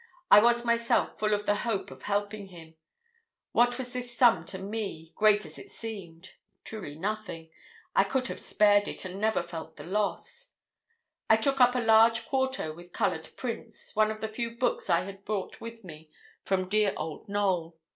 I 0.31 0.39
was 0.41 0.65
myself 0.65 1.19
full 1.19 1.31
of 1.31 1.45
the 1.45 1.57
hope 1.57 1.91
of 1.91 2.01
helping 2.01 2.47
him. 2.47 2.73
What 3.51 3.77
was 3.77 3.93
this 3.93 4.17
sum 4.17 4.45
to 4.45 4.57
me, 4.57 5.11
great 5.15 5.45
as 5.45 5.59
it 5.59 5.69
seemed? 5.69 6.31
Truly 6.63 6.95
nothing. 6.95 7.51
I 7.95 8.03
could 8.05 8.25
have 8.25 8.39
spared 8.39 8.87
it, 8.87 9.05
and 9.05 9.21
never 9.21 9.43
felt 9.43 9.75
the 9.75 9.83
loss. 9.83 10.53
I 11.29 11.37
took 11.37 11.61
up 11.61 11.75
a 11.75 11.85
large 11.85 12.25
quarto 12.25 12.73
with 12.73 12.93
coloured 12.93 13.29
prints, 13.37 13.95
one 13.95 14.09
of 14.09 14.21
the 14.21 14.27
few 14.27 14.55
books 14.57 14.89
I 14.89 15.01
had 15.03 15.23
brought 15.23 15.61
with 15.61 15.83
me 15.83 16.09
from 16.43 16.67
dear 16.67 16.95
old 16.97 17.29
Knowl. 17.29 17.77